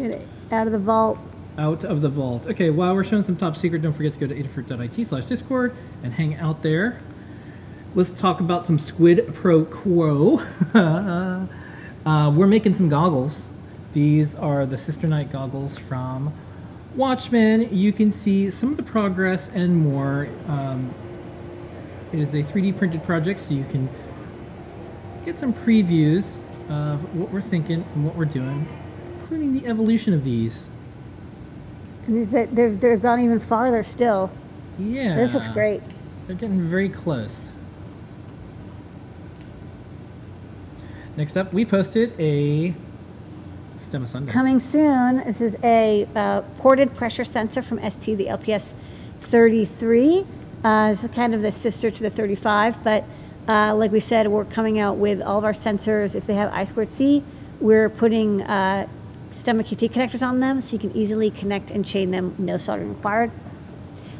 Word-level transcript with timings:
Get 0.00 0.12
it 0.12 0.28
out 0.50 0.66
of 0.66 0.72
the 0.72 0.78
vault. 0.78 1.18
out 1.58 1.84
of 1.84 2.00
the 2.00 2.08
vault. 2.08 2.46
Okay, 2.46 2.70
while 2.70 2.94
we're 2.94 3.04
showing 3.04 3.22
some 3.22 3.36
top 3.36 3.54
secret, 3.54 3.82
don't 3.82 3.92
forget 3.92 4.14
to 4.14 4.18
go 4.18 4.26
to 4.26 4.34
adafruit.it 4.34 5.06
slash 5.06 5.24
discord 5.26 5.76
and 6.02 6.14
hang 6.14 6.36
out 6.36 6.62
there. 6.62 6.98
Let's 7.94 8.10
talk 8.10 8.40
about 8.40 8.64
some 8.64 8.78
Squid 8.78 9.34
Pro 9.34 9.66
Quo. 9.66 10.38
uh, 10.74 12.32
we're 12.34 12.46
making 12.46 12.76
some 12.76 12.88
goggles. 12.88 13.42
These 13.92 14.34
are 14.36 14.64
the 14.64 14.78
Sister 14.78 15.06
Night 15.06 15.30
goggles 15.30 15.76
from 15.76 16.32
Watchmen. 16.96 17.68
You 17.70 17.92
can 17.92 18.10
see 18.10 18.50
some 18.50 18.70
of 18.70 18.78
the 18.78 18.82
progress 18.82 19.50
and 19.50 19.76
more. 19.76 20.28
Um, 20.48 20.94
it 22.10 22.20
is 22.20 22.32
a 22.32 22.42
3D 22.42 22.78
printed 22.78 23.02
project, 23.02 23.40
so 23.40 23.52
you 23.52 23.64
can 23.64 23.86
get 25.26 25.38
some 25.38 25.52
previews 25.52 26.36
of 26.70 27.14
what 27.14 27.30
we're 27.30 27.42
thinking 27.42 27.84
and 27.94 28.06
what 28.06 28.14
we're 28.14 28.24
doing, 28.24 28.66
including 29.30 29.60
the 29.60 29.68
evolution 29.68 30.12
of 30.12 30.24
these. 30.24 30.66
And 32.08 32.26
they're, 32.26 32.46
they're, 32.46 32.70
they've 32.70 33.00
gone 33.00 33.20
even 33.20 33.38
farther 33.38 33.84
still. 33.84 34.32
Yeah. 34.76 35.14
This 35.14 35.34
looks 35.34 35.46
great. 35.46 35.82
They're 36.26 36.34
getting 36.34 36.68
very 36.68 36.88
close. 36.88 37.48
Next 41.16 41.36
up, 41.36 41.52
we 41.52 41.64
posted 41.64 42.12
a 42.18 42.74
STEMMA 43.78 44.08
sensor. 44.08 44.32
Coming 44.32 44.58
soon, 44.58 45.18
this 45.18 45.40
is 45.40 45.56
a 45.62 46.08
uh, 46.16 46.40
ported 46.58 46.96
pressure 46.96 47.24
sensor 47.24 47.62
from 47.62 47.78
ST, 47.88 48.18
the 48.18 48.26
LPS 48.26 48.74
33. 49.20 50.26
Uh, 50.64 50.90
this 50.90 51.04
is 51.04 51.10
kind 51.10 51.34
of 51.34 51.42
the 51.42 51.52
sister 51.52 51.88
to 51.88 52.02
the 52.02 52.10
35, 52.10 52.82
but 52.82 53.04
uh, 53.46 53.76
like 53.76 53.92
we 53.92 54.00
said, 54.00 54.26
we're 54.26 54.44
coming 54.44 54.80
out 54.80 54.96
with 54.96 55.22
all 55.22 55.38
of 55.38 55.44
our 55.44 55.52
sensors. 55.52 56.16
If 56.16 56.26
they 56.26 56.34
have 56.34 56.52
I 56.52 56.64
squared 56.64 56.90
C, 56.90 57.22
we're 57.60 57.90
putting 57.90 58.42
uh, 58.42 58.88
STEMMA 59.32 59.64
QT 59.64 59.90
connectors 59.90 60.26
on 60.26 60.40
them 60.40 60.60
so 60.60 60.72
you 60.74 60.78
can 60.78 60.94
easily 60.96 61.30
connect 61.30 61.70
and 61.70 61.86
chain 61.86 62.10
them, 62.10 62.34
no 62.38 62.58
soldering 62.58 62.90
required. 62.90 63.30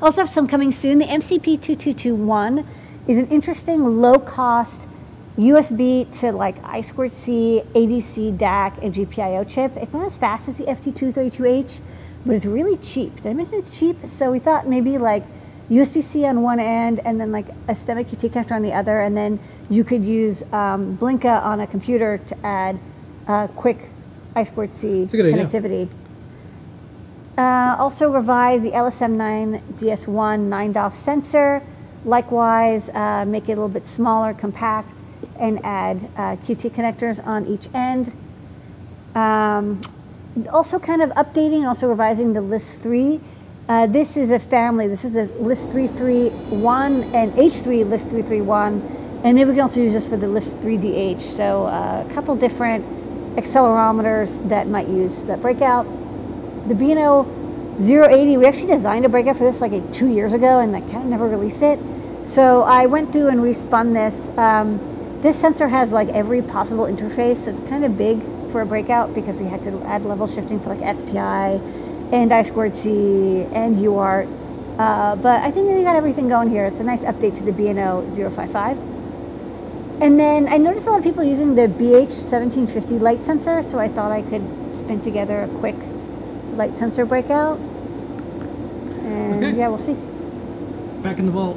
I 0.00 0.04
Also 0.06 0.22
have 0.22 0.30
some 0.30 0.46
coming 0.46 0.72
soon. 0.72 0.98
The 0.98 1.06
MCP2221 1.06 2.64
is 3.06 3.18
an 3.18 3.26
interesting 3.28 3.84
low-cost 3.84 4.88
USB 5.36 6.10
to 6.20 6.32
like 6.32 6.56
I 6.64 6.80
squared 6.80 7.12
C, 7.12 7.62
ADC, 7.74 8.36
DAC, 8.36 8.82
and 8.82 8.94
GPIO 8.94 9.48
chip. 9.48 9.76
It's 9.76 9.92
not 9.92 10.04
as 10.04 10.16
fast 10.16 10.48
as 10.48 10.58
the 10.58 10.64
FT232H, 10.64 11.80
but 12.26 12.34
it's 12.34 12.46
really 12.46 12.76
cheap. 12.76 13.16
Did 13.16 13.26
I 13.26 13.32
mention 13.32 13.58
it's 13.58 13.78
cheap? 13.78 13.96
So 14.06 14.30
we 14.30 14.38
thought 14.38 14.68
maybe 14.68 14.98
like 14.98 15.24
USB-C 15.70 16.24
on 16.26 16.42
one 16.42 16.60
end 16.60 17.00
and 17.04 17.20
then 17.20 17.30
like 17.32 17.48
a 17.68 17.72
STEMMA 17.72 18.04
QT 18.04 18.30
connector 18.30 18.52
on 18.52 18.62
the 18.62 18.72
other, 18.72 19.00
and 19.00 19.16
then 19.16 19.38
you 19.68 19.84
could 19.84 20.04
use 20.04 20.42
um, 20.52 20.96
Blinka 20.98 21.42
on 21.42 21.60
a 21.60 21.66
computer 21.66 22.18
to 22.18 22.46
add 22.46 22.78
uh, 23.28 23.46
quick 23.48 23.88
I 24.34 24.44
squared 24.44 24.72
C 24.72 25.02
a 25.02 25.06
good 25.06 25.26
idea. 25.26 25.46
connectivity. 25.46 25.88
Uh, 27.36 27.76
also 27.78 28.12
revise 28.12 28.62
the 28.62 28.70
LSM9 28.70 29.60
DS1 29.78 30.40
9 30.40 30.72
DOF 30.72 30.94
sensor. 30.94 31.62
Likewise, 32.04 32.88
uh, 32.90 33.24
make 33.26 33.48
it 33.48 33.52
a 33.52 33.56
little 33.56 33.68
bit 33.68 33.86
smaller, 33.86 34.32
compact, 34.32 35.02
and 35.38 35.64
add 35.64 35.96
uh, 36.16 36.36
QT 36.36 36.70
connectors 36.70 37.24
on 37.26 37.46
each 37.46 37.68
end. 37.74 38.14
Um, 39.14 39.80
also 40.52 40.78
kind 40.78 41.02
of 41.02 41.10
updating 41.10 41.58
and 41.58 41.66
also 41.66 41.88
revising 41.88 42.32
the 42.32 42.40
LIS3. 42.40 43.20
Uh, 43.68 43.86
this 43.86 44.16
is 44.16 44.32
a 44.32 44.38
family. 44.38 44.88
This 44.88 45.04
is 45.04 45.12
the 45.12 45.26
LIS331 45.26 47.14
and 47.14 47.32
H3LIS331. 47.32 49.22
And 49.22 49.34
maybe 49.34 49.50
we 49.50 49.56
can 49.56 49.62
also 49.62 49.80
use 49.80 49.92
this 49.92 50.06
for 50.06 50.16
the 50.16 50.26
LIS3DH. 50.26 51.20
So 51.20 51.66
uh, 51.66 52.06
a 52.08 52.14
couple 52.14 52.34
different 52.36 52.84
accelerometers 53.36 54.48
that 54.48 54.66
might 54.66 54.88
use 54.88 55.22
that 55.24 55.40
breakout. 55.40 55.84
The 56.68 56.74
B&O 56.74 57.26
080, 57.80 58.36
we 58.36 58.46
actually 58.46 58.66
designed 58.66 59.04
a 59.04 59.08
breakout 59.08 59.36
for 59.36 59.44
this 59.44 59.60
like 59.60 59.90
two 59.90 60.08
years 60.08 60.32
ago 60.32 60.60
and 60.60 60.76
I 60.76 60.80
kind 60.80 60.96
of 60.96 61.06
never 61.06 61.28
released 61.28 61.62
it. 61.62 61.78
So 62.22 62.62
I 62.62 62.86
went 62.86 63.12
through 63.12 63.28
and 63.28 63.40
respun 63.40 63.94
this. 63.94 64.28
Um, 64.36 64.78
this 65.22 65.38
sensor 65.38 65.68
has 65.68 65.92
like 65.92 66.08
every 66.08 66.42
possible 66.42 66.84
interface, 66.84 67.36
so 67.36 67.50
it's 67.50 67.60
kind 67.60 67.84
of 67.84 67.96
big 67.96 68.22
for 68.50 68.60
a 68.60 68.66
breakout 68.66 69.14
because 69.14 69.40
we 69.40 69.46
had 69.46 69.62
to 69.62 69.82
add 69.84 70.04
level 70.04 70.26
shifting 70.26 70.60
for 70.60 70.74
like 70.74 70.96
SPI 70.96 71.60
and 72.12 72.32
I 72.32 72.42
squared 72.42 72.74
C 72.74 72.90
and 73.52 73.76
UART. 73.76 74.28
Uh, 74.78 75.16
but 75.16 75.42
I 75.42 75.50
think 75.50 75.68
we 75.68 75.82
got 75.82 75.96
everything 75.96 76.28
going 76.28 76.50
here. 76.50 76.64
It's 76.64 76.80
a 76.80 76.84
nice 76.84 77.04
update 77.04 77.36
to 77.36 77.44
the 77.44 77.52
B&O 77.52 78.02
055. 78.12 78.99
And 80.00 80.18
then 80.18 80.48
I 80.48 80.56
noticed 80.56 80.86
a 80.86 80.90
lot 80.90 80.98
of 80.98 81.04
people 81.04 81.22
using 81.22 81.54
the 81.54 81.68
BH1750 81.68 83.00
light 83.00 83.22
sensor, 83.22 83.62
so 83.62 83.78
I 83.78 83.88
thought 83.88 84.10
I 84.10 84.22
could 84.22 84.42
spin 84.74 85.00
together 85.02 85.42
a 85.42 85.48
quick 85.58 85.76
light 86.56 86.76
sensor 86.78 87.04
breakout. 87.04 87.58
And 89.04 89.44
Okay. 89.44 89.58
yeah, 89.58 89.68
we'll 89.68 89.78
see. 89.78 89.96
Back 91.02 91.18
in 91.18 91.26
the 91.26 91.32
vault. 91.32 91.56